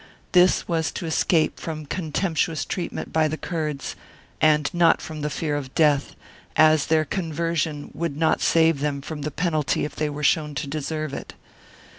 [0.31, 3.95] This was to escape from contemptuous treatment by the Kurds,
[4.41, 6.15] and not from the fear of death,
[6.55, 10.55] as their con version would not save them from the penalty if they were shown
[10.55, 11.35] to deserve it.